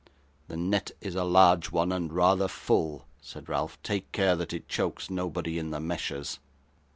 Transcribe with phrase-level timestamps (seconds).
[0.47, 3.77] 'The net is a large one, and rather full,' said Ralph.
[3.83, 6.39] 'Take care that it chokes nobody in the meshes.